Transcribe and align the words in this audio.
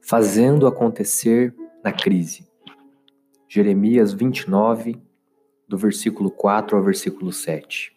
Fazendo 0.00 0.66
acontecer 0.66 1.54
na 1.82 1.92
crise. 1.92 2.46
Jeremias 3.48 4.12
29, 4.12 5.00
do 5.68 5.76
versículo 5.76 6.30
4 6.30 6.76
ao 6.76 6.82
versículo 6.82 7.32
7. 7.32 7.92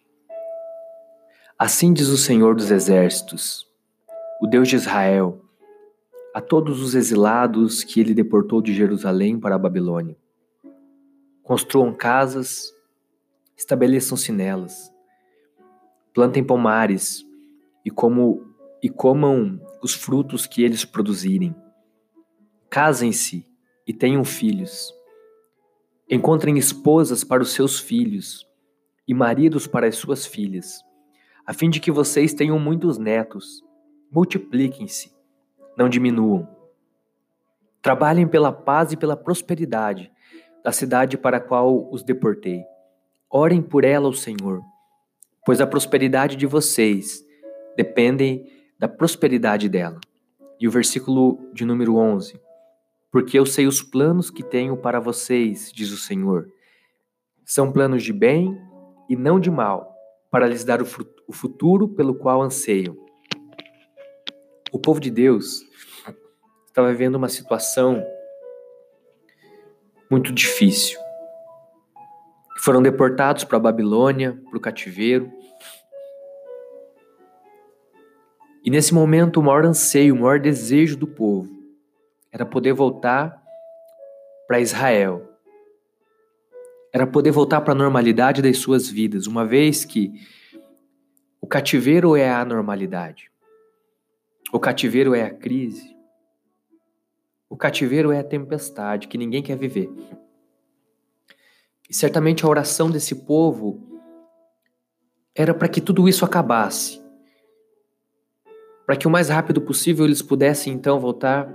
Assim 1.57 1.93
diz 1.93 2.09
o 2.09 2.17
Senhor 2.17 2.55
dos 2.55 2.71
Exércitos, 2.71 3.65
o 4.41 4.47
Deus 4.47 4.67
de 4.67 4.75
Israel, 4.75 5.41
a 6.33 6.41
todos 6.41 6.81
os 6.81 6.95
exilados 6.95 7.81
que 7.81 8.01
ele 8.01 8.13
deportou 8.13 8.61
de 8.61 8.73
Jerusalém 8.73 9.39
para 9.39 9.55
a 9.55 9.57
Babilônia. 9.57 10.17
Construam 11.41 11.93
casas, 11.93 12.73
estabeleçam-se 13.55 14.33
nelas, 14.33 14.91
plantem 16.13 16.43
pomares 16.43 17.25
e, 17.85 17.89
como, 17.89 18.43
e 18.83 18.89
comam 18.89 19.61
os 19.85 19.93
frutos 19.93 20.47
que 20.47 20.63
eles 20.63 20.83
produzirem. 20.83 21.55
Casem-se 22.71 23.45
e 23.85 23.93
tenham 23.93 24.25
filhos. 24.25 24.91
Encontrem 26.09 26.57
esposas 26.57 27.23
para 27.23 27.43
os 27.43 27.51
seus 27.51 27.79
filhos 27.79 28.47
e 29.07 29.13
maridos 29.13 29.67
para 29.67 29.85
as 29.85 29.95
suas 29.95 30.25
filhas, 30.25 30.83
a 31.45 31.53
fim 31.53 31.69
de 31.69 31.79
que 31.79 31.91
vocês 31.91 32.33
tenham 32.33 32.57
muitos 32.57 32.97
netos. 32.97 33.63
Multipliquem-se, 34.11 35.13
não 35.77 35.87
diminuam. 35.87 36.49
Trabalhem 37.79 38.27
pela 38.27 38.51
paz 38.51 38.91
e 38.91 38.97
pela 38.97 39.15
prosperidade 39.15 40.11
da 40.63 40.71
cidade 40.71 41.15
para 41.15 41.37
a 41.37 41.41
qual 41.41 41.91
os 41.91 42.01
deportei. 42.01 42.63
Orem 43.29 43.61
por 43.61 43.83
ela 43.83 44.07
ao 44.07 44.13
Senhor, 44.13 44.63
pois 45.45 45.61
a 45.61 45.67
prosperidade 45.67 46.35
de 46.35 46.47
vocês 46.47 47.23
depende 47.77 48.54
da 48.77 48.87
prosperidade 48.87 49.69
dela. 49.69 49.99
E 50.59 50.67
o 50.67 50.71
versículo 50.71 51.39
de 51.53 51.65
número 51.65 51.97
11. 51.97 52.39
Porque 53.11 53.37
eu 53.39 53.45
sei 53.45 53.65
os 53.65 53.81
planos 53.81 54.29
que 54.29 54.43
tenho 54.43 54.77
para 54.77 54.99
vocês, 54.99 55.71
diz 55.73 55.91
o 55.91 55.97
Senhor. 55.97 56.47
São 57.45 57.71
planos 57.71 58.03
de 58.03 58.11
bem 58.11 58.59
e 59.09 59.15
não 59.15 59.39
de 59.39 59.51
mal, 59.51 59.95
para 60.29 60.47
lhes 60.47 60.63
dar 60.63 60.81
o 60.81 61.33
futuro 61.33 61.87
pelo 61.87 62.15
qual 62.15 62.41
anseiam. 62.41 62.97
O 64.71 64.79
povo 64.79 64.99
de 64.99 65.09
Deus 65.09 65.61
estava 66.67 66.91
vivendo 66.91 67.15
uma 67.15 67.29
situação 67.29 68.05
muito 70.11 70.33
difícil. 70.33 70.99
Foram 72.59 72.81
deportados 72.81 73.43
para 73.43 73.57
a 73.57 73.61
Babilônia, 73.61 74.41
para 74.49 74.57
o 74.57 74.61
cativeiro. 74.61 75.31
E 78.65 78.71
nesse 78.71 78.95
momento, 78.95 79.39
o 79.39 79.43
maior 79.43 79.63
anseio, 79.63 80.15
o 80.15 80.19
maior 80.19 80.39
desejo 80.39 80.97
do 80.97 81.05
povo 81.05 81.47
era 82.31 82.43
poder 82.43 82.73
voltar 82.73 83.39
para 84.47 84.59
Israel. 84.59 85.37
Era 86.91 87.05
poder 87.05 87.29
voltar 87.29 87.61
para 87.61 87.73
a 87.73 87.77
normalidade 87.77 88.41
das 88.41 88.57
suas 88.57 88.89
vidas, 88.89 89.27
uma 89.27 89.45
vez 89.45 89.85
que 89.85 90.11
o 91.39 91.45
cativeiro 91.45 92.15
é 92.15 92.27
a 92.27 92.41
anormalidade. 92.41 93.29
O 94.51 94.59
cativeiro 94.59 95.13
é 95.13 95.21
a 95.21 95.29
crise. 95.29 95.95
O 97.47 97.55
cativeiro 97.55 98.11
é 98.11 98.19
a 98.19 98.23
tempestade 98.23 99.07
que 99.07 99.17
ninguém 99.17 99.43
quer 99.43 99.57
viver. 99.57 99.91
E 101.87 101.93
certamente 101.93 102.43
a 102.43 102.49
oração 102.49 102.89
desse 102.89 103.13
povo 103.13 103.79
era 105.35 105.53
para 105.53 105.69
que 105.69 105.79
tudo 105.79 106.09
isso 106.09 106.25
acabasse. 106.25 107.04
Para 108.85 108.95
que 108.95 109.07
o 109.07 109.09
mais 109.09 109.29
rápido 109.29 109.61
possível 109.61 110.05
eles 110.05 110.21
pudessem 110.21 110.73
então 110.73 110.99
voltar 110.99 111.51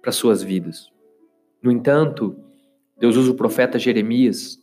para 0.00 0.12
suas 0.12 0.42
vidas. 0.42 0.90
No 1.62 1.70
entanto, 1.70 2.36
Deus 2.98 3.16
usa 3.16 3.30
o 3.30 3.36
profeta 3.36 3.78
Jeremias 3.78 4.60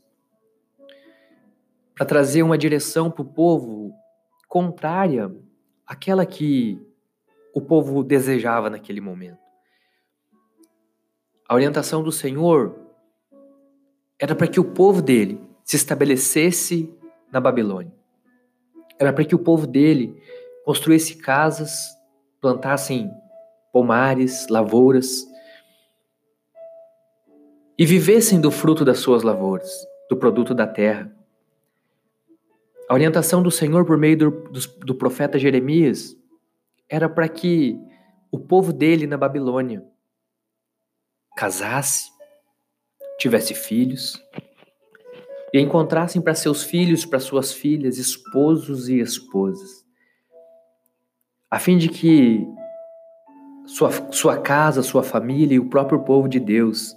para 1.96 2.06
trazer 2.06 2.44
uma 2.44 2.58
direção 2.58 3.12
para 3.12 3.22
o 3.22 3.26
povo 3.26 3.94
contrária 4.48 5.32
àquela 5.86 6.26
que 6.26 6.82
o 7.54 7.62
povo 7.62 8.04
desejava 8.04 8.70
naquele 8.70 9.02
momento. 9.02 9.40
A 11.48 11.56
orientação 11.56 12.04
do 12.04 12.12
Senhor 12.12 12.80
era 14.20 14.36
para 14.36 14.48
que 14.48 14.60
o 14.60 14.64
povo 14.64 15.02
dele 15.02 15.42
se 15.64 15.76
estabelecesse 15.76 16.94
na 17.32 17.40
Babilônia. 17.40 17.94
Era 18.98 19.14
para 19.14 19.26
que 19.26 19.36
o 19.36 19.40
povo 19.40 19.66
dele 19.66 20.22
construísse 20.70 21.16
casas, 21.16 21.98
plantassem 22.40 23.12
pomares, 23.74 24.48
lavouras 24.50 25.26
e 27.76 27.88
vivessem 27.88 28.40
do 28.40 28.52
fruto 28.52 28.86
das 28.86 29.00
suas 29.00 29.24
lavouras, 29.24 29.68
do 30.08 30.16
produto 30.16 30.54
da 30.54 30.68
terra. 30.68 31.12
A 32.88 32.94
orientação 32.94 33.42
do 33.42 33.50
Senhor 33.50 33.84
por 33.84 33.98
meio 33.98 34.16
do, 34.16 34.30
do, 34.30 34.60
do 34.86 34.94
profeta 34.94 35.40
Jeremias 35.40 36.16
era 36.88 37.10
para 37.10 37.28
que 37.28 37.76
o 38.32 38.38
povo 38.38 38.72
dele 38.72 39.08
na 39.08 39.18
Babilônia 39.18 39.84
casasse, 41.36 42.12
tivesse 43.18 43.56
filhos 43.56 44.24
e 45.52 45.60
encontrassem 45.60 46.22
para 46.22 46.36
seus 46.36 46.62
filhos, 46.62 47.08
para 47.08 47.20
suas 47.20 47.52
filhas, 47.52 47.98
esposos 47.98 48.88
e 48.88 49.00
esposas, 49.00 49.79
a 51.52 51.58
fim 51.58 51.78
de 51.78 51.90
que 51.90 52.48
sua, 53.66 53.90
sua 54.12 54.38
casa, 54.38 54.84
sua 54.84 55.04
família 55.04 55.56
e 55.56 55.60
o 55.60 55.70
próprio 55.70 56.00
povo 56.00 56.28
de 56.28 56.40
Deus 56.40 56.96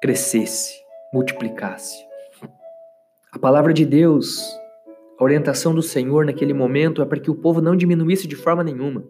crescesse, 0.00 0.74
multiplicasse. 1.12 1.96
A 3.32 3.38
palavra 3.38 3.72
de 3.72 3.84
Deus, 3.84 4.40
a 5.18 5.24
orientação 5.24 5.74
do 5.74 5.82
Senhor 5.82 6.24
naquele 6.24 6.54
momento 6.54 7.02
é 7.02 7.04
para 7.04 7.18
que 7.18 7.30
o 7.30 7.34
povo 7.34 7.60
não 7.60 7.76
diminuísse 7.76 8.28
de 8.28 8.36
forma 8.36 8.62
nenhuma. 8.62 9.04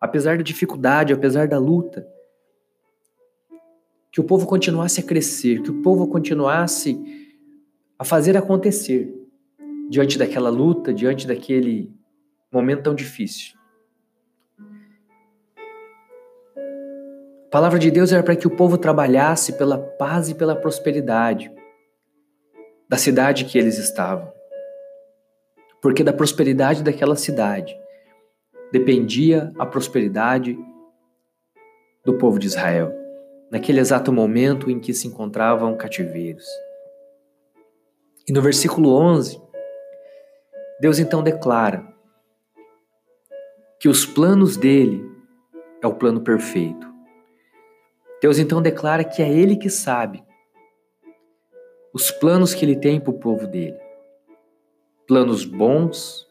Apesar 0.00 0.36
da 0.36 0.42
dificuldade, 0.42 1.12
apesar 1.12 1.48
da 1.48 1.58
luta, 1.58 2.06
que 4.12 4.20
o 4.20 4.24
povo 4.24 4.46
continuasse 4.46 5.00
a 5.00 5.02
crescer, 5.02 5.60
que 5.62 5.70
o 5.70 5.82
povo 5.82 6.06
continuasse 6.06 6.96
a 7.98 8.04
fazer 8.04 8.36
acontecer 8.36 9.12
diante 9.90 10.16
daquela 10.16 10.50
luta, 10.50 10.94
diante 10.94 11.26
daquele 11.26 11.92
momento 12.52 12.84
tão 12.84 12.94
difícil. 12.94 13.63
A 17.54 17.56
palavra 17.56 17.78
de 17.78 17.88
Deus 17.88 18.10
era 18.10 18.20
para 18.20 18.34
que 18.34 18.48
o 18.48 18.56
povo 18.56 18.76
trabalhasse 18.76 19.52
pela 19.52 19.78
paz 19.78 20.28
e 20.28 20.34
pela 20.34 20.56
prosperidade 20.56 21.52
da 22.88 22.96
cidade 22.96 23.44
que 23.44 23.56
eles 23.56 23.78
estavam. 23.78 24.32
Porque 25.80 26.02
da 26.02 26.12
prosperidade 26.12 26.82
daquela 26.82 27.14
cidade 27.14 27.78
dependia 28.72 29.52
a 29.56 29.64
prosperidade 29.64 30.58
do 32.04 32.18
povo 32.18 32.40
de 32.40 32.48
Israel 32.48 32.92
naquele 33.52 33.78
exato 33.78 34.12
momento 34.12 34.68
em 34.68 34.80
que 34.80 34.92
se 34.92 35.06
encontravam 35.06 35.76
cativeiros. 35.76 36.48
E 38.26 38.32
no 38.32 38.42
versículo 38.42 38.92
11, 38.96 39.40
Deus 40.80 40.98
então 40.98 41.22
declara 41.22 41.86
que 43.78 43.88
os 43.88 44.04
planos 44.04 44.56
dele 44.56 45.08
é 45.80 45.86
o 45.86 45.94
plano 45.94 46.20
perfeito. 46.20 46.93
Deus 48.24 48.38
então 48.38 48.62
declara 48.62 49.04
que 49.04 49.20
é 49.20 49.30
ele 49.30 49.54
que 49.54 49.68
sabe 49.68 50.24
os 51.92 52.10
planos 52.10 52.54
que 52.54 52.64
ele 52.64 52.74
tem 52.74 52.98
para 52.98 53.10
o 53.10 53.18
povo 53.18 53.46
dele. 53.46 53.78
Planos 55.06 55.44
bons, 55.44 56.26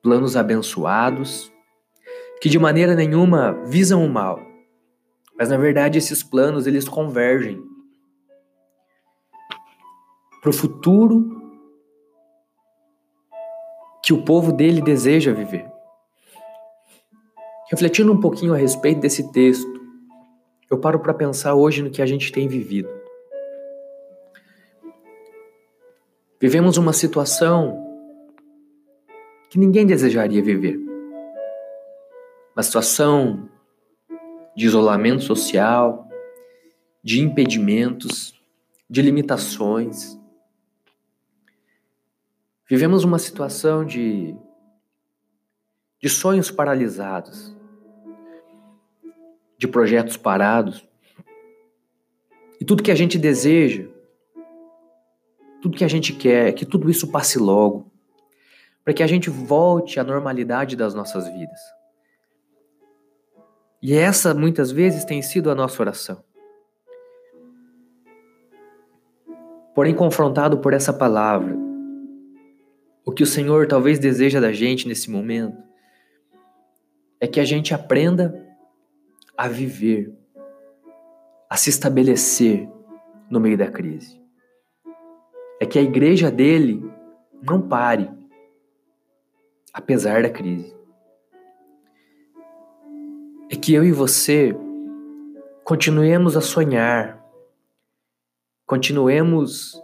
planos 0.00 0.34
abençoados, 0.34 1.52
que 2.40 2.48
de 2.48 2.58
maneira 2.58 2.94
nenhuma 2.94 3.52
visam 3.66 4.02
o 4.02 4.08
mal, 4.08 4.40
mas 5.38 5.50
na 5.50 5.58
verdade 5.58 5.98
esses 5.98 6.22
planos 6.22 6.66
eles 6.66 6.88
convergem 6.88 7.62
para 10.40 10.48
o 10.48 10.54
futuro 10.54 11.38
que 14.02 14.14
o 14.14 14.24
povo 14.24 14.50
dele 14.54 14.80
deseja 14.80 15.34
viver. 15.34 15.70
Refletindo 17.70 18.10
um 18.10 18.20
pouquinho 18.20 18.54
a 18.54 18.56
respeito 18.56 19.02
desse 19.02 19.30
texto, 19.32 19.83
eu 20.74 20.78
paro 20.80 20.98
para 20.98 21.14
pensar 21.14 21.54
hoje 21.54 21.82
no 21.82 21.90
que 21.90 22.02
a 22.02 22.06
gente 22.06 22.32
tem 22.32 22.48
vivido. 22.48 22.88
Vivemos 26.40 26.76
uma 26.76 26.92
situação 26.92 27.80
que 29.48 29.58
ninguém 29.58 29.86
desejaria 29.86 30.42
viver. 30.42 30.76
Uma 32.56 32.62
situação 32.62 33.48
de 34.56 34.66
isolamento 34.66 35.22
social, 35.22 36.08
de 37.02 37.20
impedimentos, 37.20 38.34
de 38.90 39.00
limitações. 39.00 40.18
Vivemos 42.68 43.04
uma 43.04 43.18
situação 43.18 43.84
de, 43.84 44.36
de 46.00 46.08
sonhos 46.08 46.50
paralisados, 46.50 47.54
de 49.64 49.68
projetos 49.68 50.16
parados. 50.18 50.86
E 52.60 52.64
tudo 52.64 52.82
que 52.82 52.90
a 52.90 52.94
gente 52.94 53.18
deseja, 53.18 53.88
tudo 55.62 55.76
que 55.76 55.84
a 55.84 55.88
gente 55.88 56.12
quer, 56.12 56.48
é 56.48 56.52
que 56.52 56.66
tudo 56.66 56.90
isso 56.90 57.10
passe 57.10 57.38
logo, 57.38 57.90
para 58.84 58.92
que 58.92 59.02
a 59.02 59.06
gente 59.06 59.30
volte 59.30 59.98
à 59.98 60.04
normalidade 60.04 60.76
das 60.76 60.92
nossas 60.94 61.26
vidas. 61.26 61.58
E 63.80 63.94
essa 63.94 64.34
muitas 64.34 64.70
vezes 64.70 65.04
tem 65.04 65.22
sido 65.22 65.50
a 65.50 65.54
nossa 65.54 65.82
oração. 65.82 66.22
Porém, 69.74 69.94
confrontado 69.94 70.58
por 70.58 70.74
essa 70.74 70.92
palavra, 70.92 71.56
o 73.04 73.10
que 73.10 73.22
o 73.22 73.26
Senhor 73.26 73.66
talvez 73.66 73.98
deseja 73.98 74.40
da 74.40 74.52
gente 74.52 74.86
nesse 74.86 75.10
momento 75.10 75.62
é 77.18 77.26
que 77.26 77.40
a 77.40 77.44
gente 77.44 77.72
aprenda 77.72 78.43
a 79.36 79.48
viver, 79.48 80.12
a 81.50 81.56
se 81.56 81.70
estabelecer 81.70 82.68
no 83.28 83.40
meio 83.40 83.58
da 83.58 83.70
crise. 83.70 84.20
É 85.60 85.66
que 85.66 85.78
a 85.78 85.82
igreja 85.82 86.30
dele 86.30 86.82
não 87.42 87.60
pare, 87.60 88.10
apesar 89.72 90.22
da 90.22 90.30
crise. 90.30 90.74
É 93.50 93.56
que 93.56 93.74
eu 93.74 93.84
e 93.84 93.92
você 93.92 94.56
continuemos 95.64 96.36
a 96.36 96.40
sonhar, 96.40 97.24
continuemos 98.66 99.80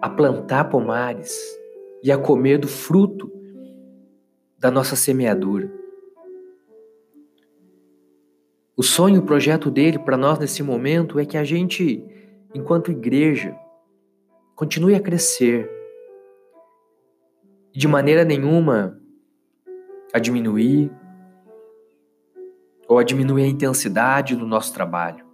a 0.00 0.08
plantar 0.08 0.64
pomares 0.64 1.36
e 2.02 2.12
a 2.12 2.18
comer 2.18 2.58
do 2.58 2.68
fruto 2.68 3.30
da 4.58 4.70
nossa 4.70 4.96
semeadura. 4.96 5.85
O 8.78 8.82
sonho, 8.82 9.20
o 9.22 9.24
projeto 9.24 9.70
dele 9.70 9.98
para 9.98 10.18
nós 10.18 10.38
nesse 10.38 10.62
momento 10.62 11.18
é 11.18 11.24
que 11.24 11.38
a 11.38 11.44
gente, 11.44 12.04
enquanto 12.54 12.90
igreja, 12.90 13.56
continue 14.54 14.94
a 14.94 15.00
crescer 15.00 15.70
de 17.72 17.88
maneira 17.88 18.22
nenhuma 18.22 19.00
a 20.12 20.18
diminuir 20.18 20.92
ou 22.86 22.98
a 22.98 23.02
diminuir 23.02 23.44
a 23.44 23.48
intensidade 23.48 24.36
do 24.36 24.46
nosso 24.46 24.74
trabalho. 24.74 25.24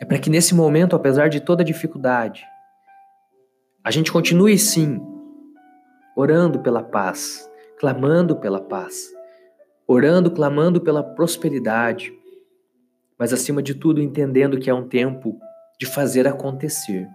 É 0.00 0.04
para 0.04 0.20
que 0.20 0.30
nesse 0.30 0.54
momento, 0.54 0.94
apesar 0.94 1.26
de 1.26 1.40
toda 1.40 1.64
dificuldade, 1.64 2.44
a 3.82 3.90
gente 3.90 4.12
continue 4.12 4.56
sim 4.56 5.00
orando 6.14 6.60
pela 6.60 6.84
paz, 6.84 7.50
clamando 7.80 8.36
pela 8.36 8.60
paz 8.60 9.17
orando, 9.88 10.30
clamando 10.30 10.82
pela 10.82 11.02
prosperidade, 11.02 12.12
mas 13.18 13.32
acima 13.32 13.62
de 13.62 13.74
tudo 13.74 14.02
entendendo 14.02 14.58
que 14.58 14.68
é 14.68 14.74
um 14.74 14.86
tempo 14.86 15.40
de 15.80 15.86
fazer 15.86 16.28
acontecer. 16.28 17.08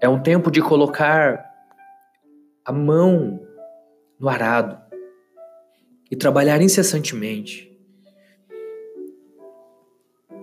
É 0.00 0.08
um 0.08 0.22
tempo 0.22 0.50
de 0.50 0.62
colocar 0.62 1.44
a 2.64 2.72
mão 2.72 3.46
no 4.18 4.28
arado 4.30 4.80
e 6.10 6.16
trabalhar 6.16 6.62
incessantemente. 6.62 7.68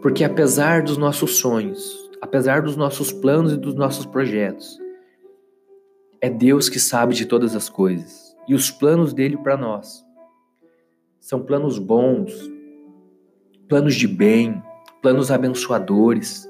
Porque 0.01 0.23
apesar 0.23 0.83
dos 0.83 0.95
nossos 0.95 1.37
sonhos, 1.37 2.11
apesar 2.21 2.61
dos 2.61 2.75
nossos 2.75 3.11
planos 3.11 3.53
e 3.53 3.57
dos 3.57 3.73
nossos 3.73 4.05
projetos, 4.05 4.79
é 6.21 6.29
Deus 6.29 6.69
que 6.69 6.79
sabe 6.79 7.15
de 7.15 7.25
todas 7.25 7.55
as 7.55 7.67
coisas 7.67 8.35
e 8.47 8.53
os 8.53 8.69
planos 8.69 9.11
dele 9.11 9.37
para 9.37 9.57
nós 9.57 10.04
são 11.25 11.41
planos 11.41 11.79
bons, 11.79 12.31
planos 13.67 13.95
de 13.95 14.07
bem, 14.07 14.61
planos 15.01 15.31
abençoadores, 15.31 16.47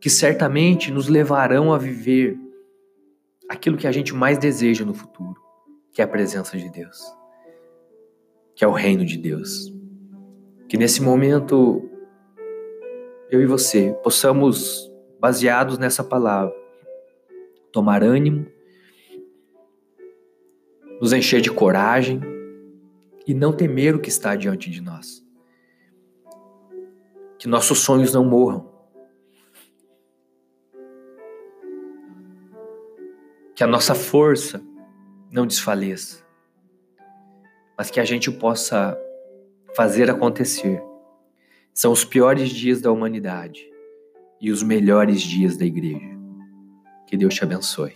que 0.00 0.08
certamente 0.08 0.90
nos 0.90 1.08
levarão 1.08 1.74
a 1.74 1.76
viver 1.76 2.38
aquilo 3.46 3.76
que 3.76 3.86
a 3.86 3.92
gente 3.92 4.14
mais 4.14 4.38
deseja 4.38 4.82
no 4.82 4.94
futuro, 4.94 5.36
que 5.92 6.00
é 6.00 6.06
a 6.06 6.08
presença 6.08 6.56
de 6.56 6.70
Deus, 6.70 7.04
que 8.54 8.64
é 8.64 8.66
o 8.66 8.72
reino 8.72 9.04
de 9.04 9.18
Deus. 9.18 9.70
Que 10.70 10.78
nesse 10.78 11.02
momento 11.02 11.86
eu 13.30 13.42
e 13.42 13.46
você 13.46 13.94
possamos, 14.02 14.90
baseados 15.20 15.76
nessa 15.76 16.02
palavra, 16.02 16.56
tomar 17.70 18.02
ânimo, 18.02 18.46
nos 20.98 21.12
encher 21.12 21.42
de 21.42 21.50
coragem 21.50 22.35
e 23.26 23.34
não 23.34 23.52
temer 23.52 23.94
o 23.94 24.00
que 24.00 24.08
está 24.08 24.36
diante 24.36 24.70
de 24.70 24.80
nós. 24.80 25.24
Que 27.38 27.48
nossos 27.48 27.80
sonhos 27.80 28.14
não 28.14 28.24
morram. 28.24 28.70
Que 33.54 33.64
a 33.64 33.66
nossa 33.66 33.94
força 33.94 34.62
não 35.30 35.46
desfaleça. 35.46 36.24
Mas 37.76 37.90
que 37.90 37.98
a 37.98 38.04
gente 38.04 38.30
possa 38.30 38.96
fazer 39.74 40.10
acontecer. 40.10 40.82
São 41.74 41.92
os 41.92 42.04
piores 42.04 42.48
dias 42.48 42.80
da 42.80 42.90
humanidade 42.90 43.68
e 44.40 44.50
os 44.50 44.62
melhores 44.62 45.20
dias 45.20 45.56
da 45.56 45.66
igreja. 45.66 46.16
Que 47.06 47.16
Deus 47.16 47.34
te 47.34 47.44
abençoe. 47.44 47.94